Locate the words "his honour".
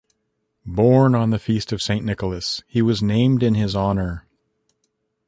3.53-4.25